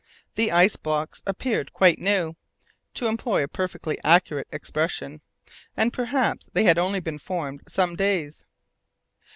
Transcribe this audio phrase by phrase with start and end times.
[0.33, 2.35] The ice blocks appeared "quite new"
[2.95, 5.21] (to employ a perfectly accurate expression),
[5.77, 8.43] and perhaps they had only been formed some days.